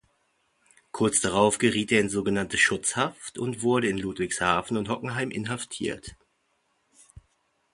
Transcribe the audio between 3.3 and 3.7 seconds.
und